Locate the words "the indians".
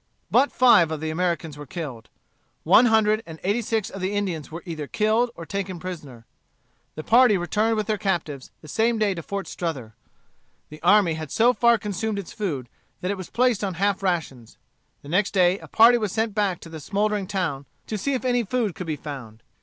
4.01-4.49